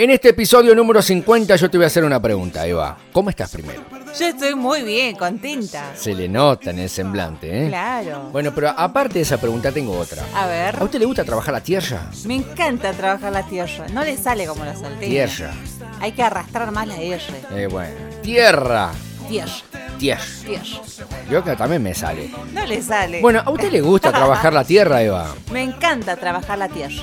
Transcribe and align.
En 0.00 0.10
este 0.10 0.28
episodio 0.28 0.76
número 0.76 1.02
50 1.02 1.56
yo 1.56 1.68
te 1.68 1.76
voy 1.76 1.82
a 1.82 1.86
hacer 1.88 2.04
una 2.04 2.22
pregunta, 2.22 2.64
Eva. 2.64 2.96
¿Cómo 3.12 3.30
estás 3.30 3.50
primero? 3.50 3.82
Yo 4.16 4.26
estoy 4.26 4.54
muy 4.54 4.84
bien, 4.84 5.16
contenta. 5.16 5.90
Se 5.96 6.14
le 6.14 6.28
nota 6.28 6.70
en 6.70 6.78
el 6.78 6.88
semblante, 6.88 7.64
¿eh? 7.64 7.66
Claro. 7.66 8.28
Bueno, 8.30 8.52
pero 8.54 8.68
aparte 8.68 9.14
de 9.14 9.22
esa 9.22 9.38
pregunta 9.38 9.72
tengo 9.72 9.98
otra. 9.98 10.22
A 10.36 10.46
ver. 10.46 10.76
¿A 10.76 10.84
usted 10.84 11.00
le 11.00 11.04
gusta 11.04 11.24
trabajar 11.24 11.52
la 11.52 11.60
tierra? 11.60 12.08
Me 12.26 12.36
encanta 12.36 12.92
trabajar 12.92 13.32
la 13.32 13.42
tierra. 13.42 13.86
No 13.92 14.04
le 14.04 14.16
sale 14.16 14.46
como 14.46 14.64
la 14.64 14.76
salteña. 14.76 15.26
Tierra. 15.26 15.52
Hay 16.00 16.12
que 16.12 16.22
arrastrar 16.22 16.70
más 16.70 16.86
la 16.86 16.96
R. 16.96 17.20
Eh, 17.56 17.66
bueno. 17.66 17.96
Tierra. 18.22 18.92
Tierra. 19.28 19.52
Tierra. 19.98 20.22
Tierra. 20.44 20.80
Yo 21.28 21.42
que 21.42 21.56
también 21.56 21.82
me 21.82 21.92
sale. 21.92 22.30
No 22.52 22.64
le 22.64 22.80
sale. 22.82 23.20
Bueno, 23.20 23.42
¿a 23.44 23.50
usted 23.50 23.72
le 23.72 23.80
gusta 23.80 24.12
trabajar 24.12 24.52
la 24.52 24.62
tierra, 24.62 25.02
Eva? 25.02 25.34
Me 25.50 25.64
encanta 25.64 26.14
trabajar 26.14 26.56
la 26.56 26.68
tierra. 26.68 27.02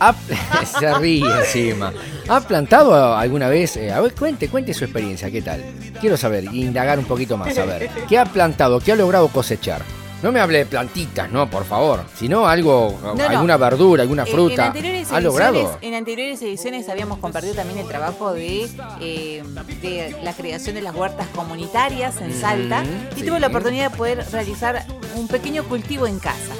¿Ha- 0.00 0.14
Se 0.80 0.94
ríe 0.94 1.24
encima. 1.40 1.92
¿Ha 2.28 2.40
plantado 2.40 3.14
alguna 3.16 3.48
vez? 3.48 3.76
eh, 3.76 3.92
a 3.92 4.00
ver, 4.00 4.14
cuente, 4.14 4.48
cuente 4.48 4.72
su 4.74 4.84
experiencia, 4.84 5.30
¿qué 5.30 5.42
tal? 5.42 5.62
Quiero 6.00 6.16
saber, 6.16 6.44
indagar 6.44 6.98
un 6.98 7.04
poquito 7.04 7.36
más, 7.36 7.56
a 7.58 7.64
ver. 7.64 7.88
¿Qué 8.08 8.18
ha 8.18 8.24
plantado? 8.24 8.80
¿Qué 8.80 8.92
ha 8.92 8.96
logrado 8.96 9.28
cosechar? 9.28 9.82
No 10.22 10.30
me 10.32 10.38
hable 10.40 10.58
de 10.58 10.66
plantitas, 10.66 11.30
no, 11.32 11.48
por 11.48 11.64
favor. 11.64 12.00
Sino 12.14 12.46
algo, 12.46 12.98
no. 13.02 13.24
alguna 13.26 13.56
verdura, 13.56 14.02
alguna 14.02 14.26
fruta. 14.26 14.72
¿Ha 15.12 15.20
logrado? 15.20 15.78
En 15.80 15.94
anteriores 15.94 16.42
ediciones 16.42 16.88
habíamos 16.90 17.18
compartido 17.20 17.54
también 17.54 17.78
el 17.78 17.86
trabajo 17.88 18.34
de, 18.34 18.68
eh, 19.00 19.42
de 19.80 20.14
la 20.22 20.34
creación 20.34 20.74
de 20.74 20.82
las 20.82 20.94
huertas 20.94 21.26
comunitarias 21.34 22.20
en 22.20 22.38
Salta 22.38 22.84
y 23.16 23.20
sí. 23.20 23.26
tuve 23.26 23.40
la 23.40 23.46
oportunidad 23.46 23.90
de 23.90 23.96
poder 23.96 24.26
realizar 24.30 24.84
un 25.16 25.26
pequeño 25.26 25.64
cultivo 25.64 26.06
en 26.06 26.18
casa. 26.18 26.52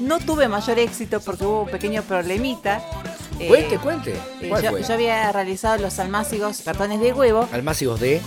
No 0.00 0.18
tuve 0.20 0.48
mayor 0.48 0.78
éxito 0.78 1.20
porque 1.20 1.44
hubo 1.44 1.62
un 1.62 1.68
pequeño 1.70 2.02
problemita. 2.02 2.82
Eh, 3.40 3.48
Cuente, 3.48 3.78
cuente. 3.78 4.14
eh, 4.40 4.48
¿Cuál 4.48 4.62
yo, 4.62 4.70
fue? 4.70 4.82
yo 4.82 4.94
había 4.94 5.30
realizado 5.32 5.78
los 5.78 5.98
almácigos 5.98 6.62
cartones 6.64 7.00
de 7.00 7.12
huevo 7.12 7.48
Almácigos 7.52 8.00
de... 8.00 8.20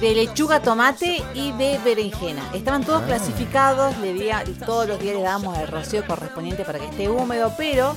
de 0.00 0.14
lechuga, 0.14 0.60
tomate 0.60 1.22
y 1.34 1.52
de 1.52 1.78
berenjena. 1.84 2.42
Estaban 2.54 2.82
todos 2.84 3.02
Ah. 3.02 3.06
clasificados, 3.06 3.96
le 3.98 4.14
di 4.14 4.30
a- 4.30 4.44
todos 4.66 4.88
los 4.88 4.98
días 5.00 5.14
le 5.16 5.22
dábamos 5.22 5.58
el 5.58 5.68
rocío 5.68 6.04
correspondiente 6.06 6.64
para 6.64 6.78
que 6.80 6.86
esté 6.86 7.08
húmedo, 7.08 7.52
pero 7.56 7.94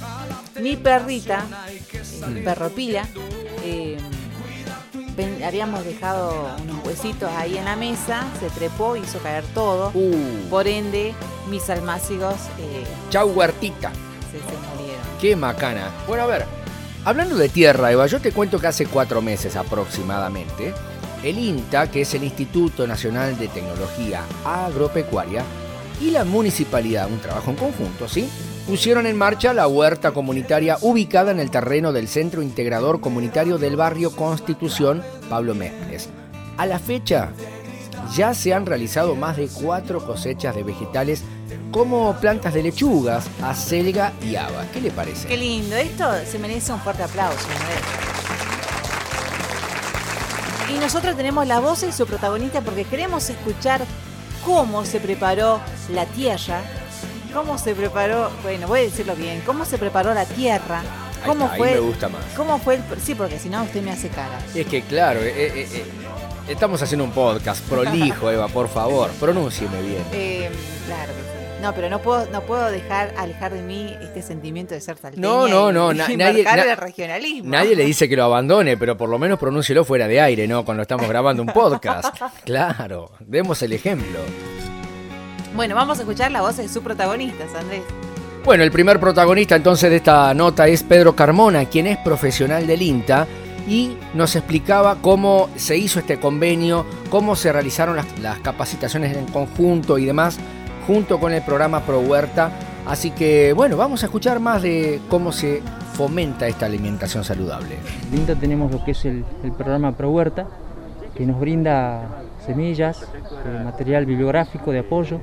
mi 0.61 0.75
perrita, 0.75 1.45
mi 2.27 2.41
perro 2.41 2.69
Pila, 2.69 3.07
eh, 3.63 3.97
habíamos 5.45 5.85
dejado 5.85 6.55
unos 6.63 6.85
huesitos 6.85 7.29
ahí 7.37 7.57
en 7.57 7.65
la 7.65 7.75
mesa, 7.75 8.23
se 8.39 8.49
trepó, 8.49 8.95
hizo 8.95 9.19
caer 9.19 9.43
todo. 9.53 9.91
Uh, 9.93 10.49
Por 10.49 10.67
ende, 10.67 11.13
mis 11.49 11.69
almácigos 11.69 12.35
eh, 12.59 12.83
chau 13.09 13.29
huertita. 13.29 13.91
se, 14.31 14.39
se 14.39 14.43
murieron. 14.75 15.05
Qué 15.21 15.35
macana. 15.35 15.89
Bueno, 16.07 16.23
a 16.23 16.27
ver, 16.27 16.45
hablando 17.05 17.35
de 17.35 17.49
tierra, 17.49 17.91
Eva, 17.91 18.07
yo 18.07 18.19
te 18.19 18.31
cuento 18.31 18.59
que 18.59 18.67
hace 18.67 18.85
cuatro 18.87 19.21
meses 19.21 19.55
aproximadamente, 19.55 20.73
el 21.23 21.39
INTA, 21.39 21.89
que 21.89 22.01
es 22.01 22.13
el 22.13 22.23
Instituto 22.23 22.85
Nacional 22.85 23.37
de 23.37 23.47
Tecnología 23.47 24.21
Agropecuaria, 24.45 25.43
y 26.01 26.11
la 26.11 26.23
municipalidad, 26.23 27.09
un 27.09 27.19
trabajo 27.19 27.51
en 27.51 27.57
conjunto, 27.57 28.07
¿sí? 28.07 28.29
Pusieron 28.67 29.05
en 29.05 29.17
marcha 29.17 29.53
la 29.53 29.67
huerta 29.67 30.11
comunitaria 30.11 30.77
ubicada 30.81 31.31
en 31.31 31.39
el 31.39 31.51
terreno 31.51 31.91
del 31.91 32.07
Centro 32.07 32.41
Integrador 32.41 32.99
Comunitario 32.99 33.57
del 33.57 33.75
barrio 33.75 34.15
Constitución 34.15 35.03
Pablo 35.29 35.53
Mesples. 35.53 36.09
A 36.57 36.65
la 36.65 36.79
fecha, 36.79 37.29
ya 38.15 38.33
se 38.33 38.53
han 38.53 38.65
realizado 38.65 39.15
más 39.15 39.37
de 39.37 39.47
cuatro 39.47 40.05
cosechas 40.05 40.55
de 40.55 40.63
vegetales 40.63 41.23
como 41.71 42.15
plantas 42.19 42.53
de 42.53 42.63
lechugas, 42.63 43.27
acelga 43.43 44.13
y 44.21 44.35
haba. 44.35 44.65
¿Qué 44.73 44.81
le 44.81 44.91
parece? 44.91 45.27
Qué 45.27 45.37
lindo, 45.37 45.75
esto 45.75 46.09
se 46.25 46.39
merece 46.39 46.71
un 46.71 46.79
fuerte 46.79 47.03
aplauso. 47.03 47.47
Manuel. 47.47 47.79
Y 50.75 50.79
nosotros 50.79 51.15
tenemos 51.15 51.45
la 51.47 51.59
voz 51.59 51.83
y 51.83 51.91
su 51.91 52.07
protagonista 52.07 52.61
porque 52.61 52.85
queremos 52.85 53.29
escuchar 53.29 53.81
cómo 54.45 54.85
se 54.85 54.99
preparó 54.99 55.59
la 55.91 56.05
tierra, 56.05 56.61
cómo 57.33 57.57
se 57.57 57.75
preparó, 57.75 58.29
bueno, 58.43 58.67
voy 58.67 58.79
a 58.79 58.83
decirlo 58.83 59.15
bien, 59.15 59.41
cómo 59.45 59.65
se 59.65 59.77
preparó 59.77 60.13
la 60.13 60.25
tierra, 60.25 60.79
Ahí 60.79 61.27
cómo 61.29 61.49
ahí 61.49 61.57
fue, 61.57 61.71
me 61.73 61.79
gusta 61.79 62.09
más. 62.09 62.21
cómo 62.35 62.57
fue 62.59 62.75
el, 62.75 62.83
sí, 63.03 63.15
porque 63.15 63.39
si 63.39 63.49
no 63.49 63.63
usted 63.63 63.81
me 63.81 63.91
hace 63.91 64.09
cara. 64.09 64.39
Es 64.53 64.65
que 64.67 64.81
claro, 64.83 65.19
eh, 65.21 65.33
eh, 65.35 65.67
eh, 65.73 65.85
estamos 66.49 66.81
haciendo 66.81 67.03
un 67.03 67.11
podcast 67.11 67.61
prolijo, 67.67 68.29
Eva, 68.31 68.47
por 68.47 68.67
favor, 68.69 69.09
pronúncieme 69.19 69.81
bien. 69.81 70.03
Eh, 70.11 70.49
claro 70.85 71.13
que 71.13 71.19
sí. 71.19 71.25
No, 71.61 71.73
pero 71.73 71.89
no 71.89 71.99
puedo, 71.99 72.27
no 72.31 72.41
puedo 72.41 72.69
dejar 72.69 73.13
alejar 73.17 73.51
de 73.53 73.61
mí 73.63 73.95
este 74.01 74.21
sentimiento 74.21 74.75
de 74.75 74.81
ser 74.81 74.97
salteña 74.97 75.25
No, 75.25 75.47
no, 75.47 75.71
no, 75.71 75.91
y 75.93 75.95
na- 75.97 76.07
nadie- 76.31 76.43
na- 76.43 76.61
el 76.61 76.77
regionalismo. 76.77 77.49
Nadie 77.49 77.75
le 77.75 77.85
dice 77.85 78.07
que 78.07 78.15
lo 78.15 78.25
abandone, 78.25 78.77
pero 78.77 78.95
por 78.95 79.09
lo 79.09 79.17
menos 79.17 79.39
pronúncielo 79.39 79.83
fuera 79.83 80.07
de 80.07 80.21
aire, 80.21 80.47
¿no? 80.47 80.63
Cuando 80.63 80.83
estamos 80.83 81.07
grabando 81.07 81.41
un 81.41 81.49
podcast. 81.49 82.15
Claro, 82.45 83.09
demos 83.21 83.61
el 83.63 83.73
ejemplo. 83.73 84.19
Bueno, 85.55 85.73
vamos 85.73 85.99
a 85.99 86.01
escuchar 86.01 86.31
la 86.31 86.41
voz 86.41 86.57
de 86.57 86.67
sus 86.67 86.83
protagonistas, 86.83 87.55
Andrés. 87.55 87.83
Bueno, 88.43 88.63
el 88.65 88.71
primer 88.71 88.99
protagonista 88.99 89.55
entonces 89.55 89.89
de 89.89 89.95
esta 89.95 90.33
nota 90.33 90.67
es 90.67 90.83
Pedro 90.83 91.15
Carmona, 91.15 91.63
quien 91.65 91.87
es 91.87 91.97
profesional 91.97 92.67
del 92.67 92.81
INTA 92.81 93.25
y 93.65 93.95
nos 94.13 94.35
explicaba 94.35 94.97
cómo 95.01 95.49
se 95.55 95.77
hizo 95.77 95.99
este 95.99 96.19
convenio, 96.19 96.85
cómo 97.09 97.37
se 97.37 97.53
realizaron 97.53 97.95
las, 97.95 98.19
las 98.19 98.39
capacitaciones 98.39 99.15
en 99.15 99.27
conjunto 99.27 99.97
y 99.97 100.05
demás, 100.05 100.37
junto 100.85 101.21
con 101.21 101.31
el 101.31 101.41
programa 101.41 101.79
Pro 101.79 102.01
Huerta. 102.01 102.51
Así 102.85 103.11
que, 103.11 103.53
bueno, 103.53 103.77
vamos 103.77 104.03
a 104.03 104.07
escuchar 104.07 104.41
más 104.41 104.61
de 104.61 104.99
cómo 105.09 105.31
se 105.31 105.63
fomenta 105.93 106.47
esta 106.47 106.65
alimentación 106.65 107.23
saludable. 107.23 107.77
En 108.11 108.19
INTA 108.19 108.35
tenemos 108.35 108.73
lo 108.73 108.83
que 108.83 108.91
es 108.91 109.05
el, 109.05 109.23
el 109.41 109.53
programa 109.53 109.93
Pro 109.93 110.11
Huerta, 110.11 110.47
que 111.15 111.25
nos 111.25 111.39
brinda 111.39 112.25
semillas, 112.45 113.03
eh, 113.03 113.63
material 113.63 114.05
bibliográfico 114.05 114.71
de 114.71 114.79
apoyo. 114.79 115.19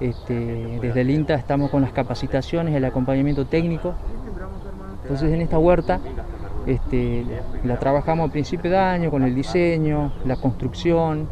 Este, 0.00 0.78
desde 0.80 1.00
el 1.00 1.10
INTA 1.10 1.34
estamos 1.34 1.70
con 1.70 1.82
las 1.82 1.92
capacitaciones, 1.92 2.74
el 2.74 2.84
acompañamiento 2.84 3.46
técnico. 3.46 3.94
Entonces 5.02 5.32
en 5.32 5.40
esta 5.40 5.58
huerta 5.58 6.00
este, 6.66 7.24
la 7.64 7.78
trabajamos 7.78 8.28
a 8.28 8.32
principio 8.32 8.70
de 8.70 8.78
año 8.78 9.10
con 9.10 9.22
el 9.22 9.34
diseño, 9.34 10.12
la 10.24 10.36
construcción, 10.36 11.28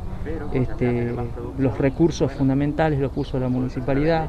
este, 0.52 1.14
los 1.58 1.78
recursos 1.78 2.32
fundamentales 2.32 2.98
los 2.98 3.12
puso 3.12 3.38
la 3.38 3.48
municipalidad 3.48 4.26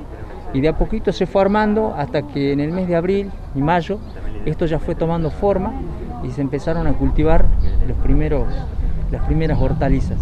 y 0.53 0.61
de 0.61 0.67
a 0.67 0.77
poquito 0.77 1.11
se 1.11 1.25
fue 1.25 1.41
armando 1.41 1.93
hasta 1.97 2.21
que 2.23 2.51
en 2.51 2.59
el 2.59 2.71
mes 2.71 2.87
de 2.87 2.95
abril 2.95 3.31
y 3.55 3.61
mayo 3.61 3.99
esto 4.45 4.65
ya 4.65 4.79
fue 4.79 4.95
tomando 4.95 5.31
forma 5.31 5.73
y 6.23 6.31
se 6.31 6.41
empezaron 6.41 6.87
a 6.87 6.93
cultivar 6.93 7.45
los 7.87 7.97
primeros, 7.97 8.47
las 9.11 9.25
primeras 9.25 9.59
hortalizas. 9.59 10.17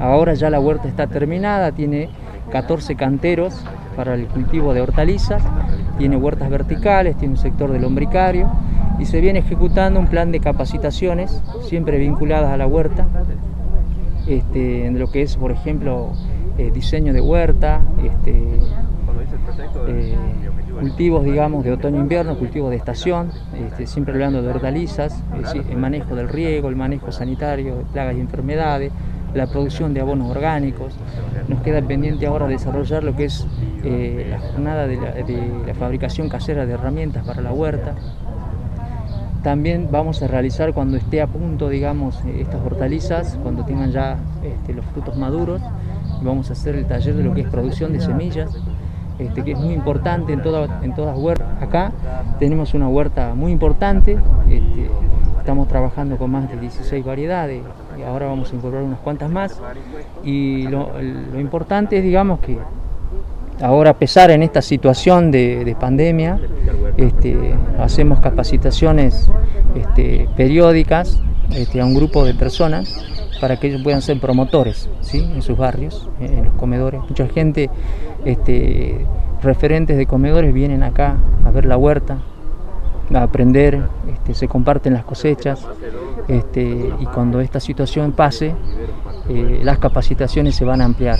Ahora 0.00 0.34
ya 0.34 0.50
la 0.50 0.60
huerta 0.60 0.88
está 0.88 1.06
terminada, 1.06 1.72
tiene 1.72 2.10
14 2.54 2.94
canteros 2.94 3.52
para 3.96 4.14
el 4.14 4.28
cultivo 4.28 4.74
de 4.74 4.80
hortalizas, 4.80 5.42
tiene 5.98 6.16
huertas 6.16 6.48
verticales, 6.50 7.16
tiene 7.16 7.34
un 7.34 7.40
sector 7.40 7.72
del 7.72 7.82
lombricario 7.82 8.48
y 9.00 9.06
se 9.06 9.20
viene 9.20 9.40
ejecutando 9.40 9.98
un 9.98 10.06
plan 10.06 10.30
de 10.30 10.38
capacitaciones 10.38 11.42
siempre 11.62 11.98
vinculadas 11.98 12.52
a 12.52 12.56
la 12.56 12.68
huerta, 12.68 13.08
este, 14.28 14.86
en 14.86 15.00
lo 15.00 15.10
que 15.10 15.22
es, 15.22 15.36
por 15.36 15.50
ejemplo, 15.50 16.12
eh, 16.56 16.70
diseño 16.72 17.12
de 17.12 17.20
huerta, 17.20 17.80
este, 18.04 18.60
eh, 19.88 20.14
cultivos, 20.78 21.24
digamos, 21.24 21.64
de 21.64 21.72
otoño-invierno, 21.72 22.38
cultivos 22.38 22.70
de 22.70 22.76
estación, 22.76 23.32
este, 23.66 23.88
siempre 23.88 24.14
hablando 24.14 24.42
de 24.42 24.50
hortalizas, 24.50 25.24
el 25.68 25.76
manejo 25.76 26.14
del 26.14 26.28
riego, 26.28 26.68
el 26.68 26.76
manejo 26.76 27.10
sanitario 27.10 27.78
de 27.78 27.82
plagas 27.82 28.14
y 28.14 28.20
enfermedades, 28.20 28.92
la 29.34 29.46
producción 29.46 29.94
de 29.94 30.00
abonos 30.00 30.30
orgánicos. 30.30 30.94
Nos 31.48 31.60
queda 31.62 31.82
pendiente 31.82 32.26
ahora 32.26 32.46
desarrollar 32.46 33.04
lo 33.04 33.14
que 33.16 33.24
es 33.26 33.46
eh, 33.82 34.28
la 34.30 34.38
jornada 34.38 34.86
de 34.86 34.96
la, 34.96 35.74
fabricación 35.74 36.28
casera 36.28 36.66
de 36.66 36.72
herramientas 36.74 37.26
para 37.26 37.42
la 37.42 37.52
huerta. 37.52 37.94
También 39.42 39.88
vamos 39.90 40.22
a 40.22 40.26
realizar 40.26 40.72
cuando 40.72 40.96
esté 40.96 41.20
a 41.20 41.26
punto, 41.26 41.68
digamos, 41.68 42.18
eh, 42.26 42.38
estas 42.40 42.62
hortalizas, 42.64 43.38
cuando 43.42 43.64
tengan 43.64 43.90
ya 43.92 44.16
este, 44.42 44.72
los 44.72 44.84
frutos 44.86 45.16
maduros, 45.18 45.60
vamos 46.22 46.48
a 46.48 46.54
hacer 46.54 46.76
el 46.76 46.86
taller 46.86 47.14
de 47.14 47.24
lo 47.24 47.34
que 47.34 47.42
es 47.42 47.48
producción 47.48 47.92
de 47.92 48.00
semillas, 48.00 48.56
este, 49.18 49.44
que 49.44 49.52
es 49.52 49.58
muy 49.58 49.74
importante 49.74 50.32
en, 50.32 50.42
toda- 50.42 50.80
en 50.82 50.94
todas 50.94 51.18
huertas. 51.18 51.46
Acá 51.60 51.92
tenemos 52.38 52.72
una 52.72 52.88
huerta 52.88 53.34
muy 53.34 53.52
importante, 53.52 54.12
este, 54.48 54.88
estamos 55.38 55.68
trabajando 55.68 56.16
con 56.16 56.30
más 56.30 56.48
de 56.48 56.56
16 56.56 57.04
variedades 57.04 57.62
y 57.98 58.02
ahora 58.02 58.26
vamos 58.26 58.52
a 58.52 58.56
incorporar 58.56 58.84
unas 58.84 59.00
cuantas 59.00 59.30
más. 59.30 59.60
Y 60.24 60.66
lo, 60.68 60.88
importante 61.38 61.98
es, 61.98 62.04
digamos, 62.04 62.40
que 62.40 62.58
ahora 63.60 63.90
a 63.90 63.94
pesar 63.94 64.30
en 64.30 64.42
esta 64.42 64.62
situación 64.62 65.30
de, 65.30 65.64
de 65.64 65.74
pandemia, 65.74 66.38
este, 66.96 67.54
hacemos 67.78 68.20
capacitaciones 68.20 69.28
este, 69.74 70.28
periódicas 70.36 71.20
este, 71.52 71.80
a 71.80 71.84
un 71.84 71.94
grupo 71.94 72.24
de 72.24 72.34
personas 72.34 73.04
para 73.40 73.58
que 73.58 73.68
ellos 73.68 73.82
puedan 73.82 74.00
ser 74.00 74.20
promotores 74.20 74.88
¿sí? 75.00 75.18
en 75.18 75.42
sus 75.42 75.58
barrios, 75.58 76.08
en 76.20 76.44
los 76.44 76.54
comedores. 76.54 77.00
Mucha 77.08 77.28
gente, 77.28 77.68
referentes 79.42 79.96
de 79.96 80.06
comedores, 80.06 80.54
vienen 80.54 80.82
acá 80.82 81.16
a 81.44 81.50
ver 81.50 81.66
la 81.66 81.76
huerta, 81.76 82.18
a 83.12 83.22
aprender 83.22 83.82
se 84.32 84.48
comparten 84.48 84.94
las 84.94 85.04
cosechas 85.04 85.66
este, 86.28 86.92
y 86.98 87.06
cuando 87.06 87.40
esta 87.40 87.60
situación 87.60 88.12
pase, 88.12 88.54
eh, 89.28 89.60
las 89.62 89.78
capacitaciones 89.78 90.54
se 90.54 90.64
van 90.64 90.80
a 90.80 90.84
ampliar. 90.84 91.18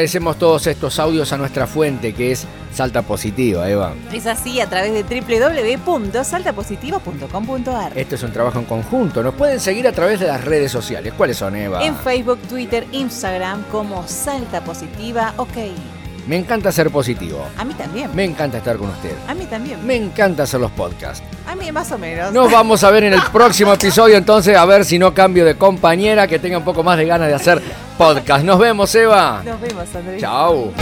Agradecemos 0.00 0.38
todos 0.38 0.66
estos 0.66 0.98
audios 0.98 1.30
a 1.34 1.36
nuestra 1.36 1.66
fuente 1.66 2.14
que 2.14 2.32
es 2.32 2.46
Salta 2.72 3.02
Positiva, 3.02 3.68
Eva. 3.68 3.92
Es 4.10 4.26
así 4.26 4.58
a 4.58 4.66
través 4.66 4.94
de 4.94 5.02
www.saltapositiva.com.ar. 5.84 7.92
Este 7.94 8.14
es 8.14 8.22
un 8.22 8.32
trabajo 8.32 8.60
en 8.60 8.64
conjunto. 8.64 9.22
Nos 9.22 9.34
pueden 9.34 9.60
seguir 9.60 9.86
a 9.86 9.92
través 9.92 10.20
de 10.20 10.28
las 10.28 10.42
redes 10.42 10.72
sociales. 10.72 11.12
¿Cuáles 11.14 11.36
son, 11.36 11.54
Eva? 11.54 11.84
En 11.84 11.94
Facebook, 11.96 12.38
Twitter, 12.48 12.86
Instagram 12.92 13.62
como 13.70 14.08
Salta 14.08 14.62
Positiva, 14.62 15.34
ok. 15.36 15.58
Me 16.26 16.38
encanta 16.38 16.72
ser 16.72 16.90
positivo. 16.90 17.46
A 17.58 17.64
mí 17.64 17.74
también. 17.74 18.08
Me 18.14 18.24
encanta 18.24 18.56
estar 18.56 18.78
con 18.78 18.88
usted. 18.88 19.12
A 19.28 19.34
mí 19.34 19.44
también. 19.44 19.86
Me 19.86 19.96
encanta 19.96 20.44
hacer 20.44 20.60
los 20.60 20.70
podcasts. 20.70 21.22
A 21.46 21.54
mí 21.54 21.70
más 21.72 21.92
o 21.92 21.98
menos. 21.98 22.32
Nos 22.32 22.50
vamos 22.52 22.82
a 22.84 22.90
ver 22.90 23.04
en 23.04 23.12
el 23.12 23.22
próximo 23.30 23.74
episodio 23.74 24.16
entonces, 24.16 24.56
a 24.56 24.64
ver 24.64 24.86
si 24.86 24.98
no 24.98 25.12
cambio 25.12 25.44
de 25.44 25.56
compañera, 25.56 26.26
que 26.26 26.38
tenga 26.38 26.56
un 26.56 26.64
poco 26.64 26.82
más 26.82 26.96
de 26.96 27.04
ganas 27.04 27.28
de 27.28 27.34
hacer 27.34 27.60
podcast. 28.00 28.42
Nos 28.42 28.58
vemos, 28.58 28.94
Eva. 28.94 29.42
Nos 29.44 29.60
vemos, 29.60 29.94
Andrés. 29.94 30.20
Chao. 30.22 30.72